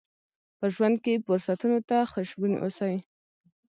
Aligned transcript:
په 0.57 0.65
ژوند 0.73 0.95
کې 1.03 1.23
فرصتونو 1.25 1.79
ته 1.89 1.97
خوشبين 2.11 2.53
اوسئ. 2.63 2.95